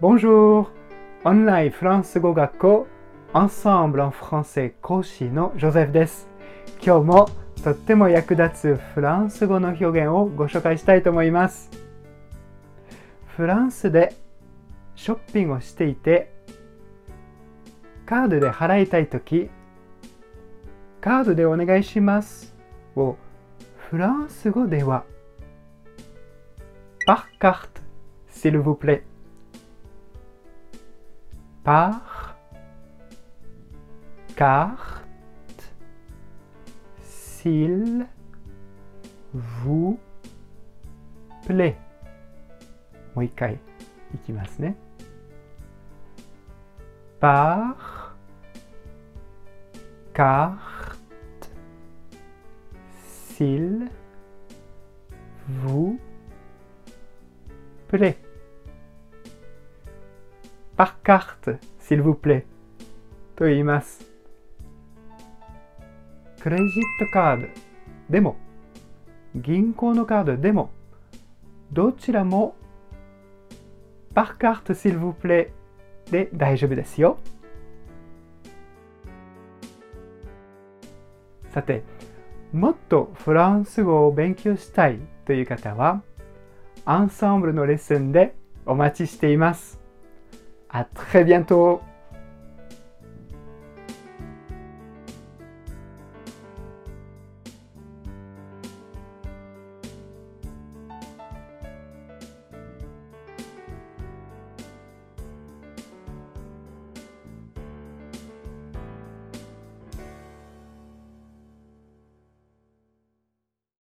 [0.00, 0.66] Bonjour!
[1.24, 2.86] オンラインフランス語学校
[3.32, 6.28] Ensemble en français 講師のジョゼフです。
[6.84, 7.28] 今日も
[7.64, 11.70] とっても役立つフランス語の表現をご紹介したいと思います。
[13.36, 14.14] フランスで
[14.94, 16.32] ショッピングをしていて
[18.06, 19.50] カードで払いたいとき
[21.00, 22.56] カードでお願いします
[22.96, 23.16] を
[23.90, 25.04] フランス語では
[27.06, 27.75] par carte
[28.36, 29.02] s'il vous plaît
[31.64, 32.36] par
[34.36, 35.72] carte
[37.02, 38.06] s'il
[39.32, 39.98] vous
[41.46, 41.78] plaît
[43.14, 43.58] もう一回
[44.14, 44.76] いきますね
[47.18, 48.14] par
[50.12, 50.58] carte
[53.34, 53.90] s'il
[55.64, 55.98] vous
[57.88, 58.25] plaît
[60.76, 62.44] par carte s'il vous plaît.
[63.34, 64.06] と言います
[66.42, 66.66] クレジッ
[67.06, 67.48] トカード
[68.08, 68.36] でも
[69.34, 70.70] 銀行のカードでも
[71.72, 72.54] どちらも
[74.14, 75.50] par carte s'il vous plaît.
[76.10, 77.18] で大丈夫ですよ。
[81.50, 81.82] さて
[82.52, 86.02] もっとフランス語を勉強したいという方は
[86.84, 88.34] アンサンブルのレッスンで
[88.66, 89.85] お待ちしています。
[90.70, 91.80] あ très bientôt!